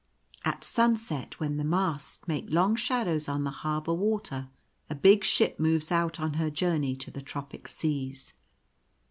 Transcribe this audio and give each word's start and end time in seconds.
At 0.43 0.63
sunset, 0.63 1.39
when 1.39 1.57
the 1.57 1.63
masts 1.63 2.27
make 2.27 2.47
long 2.49 2.75
shadows 2.75 3.29
on 3.29 3.43
the 3.43 3.51
harbour 3.51 3.93
water, 3.93 4.49
a 4.89 4.95
big 4.95 5.23
ship 5.23 5.59
moves 5.59 5.91
out 5.91 6.19
on 6.19 6.33
her 6.41 6.49
journey 6.49 6.95
to 6.95 7.11
the 7.11 7.21
tropic 7.21 7.67
seas. 7.67 8.33